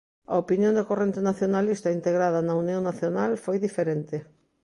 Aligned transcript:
A 0.33 0.35
opinión 0.43 0.73
da 0.75 0.87
corrente 0.89 1.19
nacionalista 1.29 1.95
integrada 1.97 2.39
na 2.43 2.55
Unión 2.63 2.81
Nacional 2.89 3.31
foi 3.43 3.57
diferente. 3.67 4.17